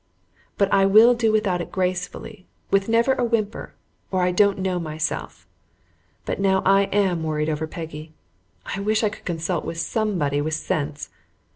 [0.57, 3.75] But I will do without it gracefully, with never a whimper,
[4.09, 5.45] or I don't know myself.
[6.25, 8.11] But now I AM worried over Peggy.
[8.65, 11.11] I wish I could consult with somebody with sense.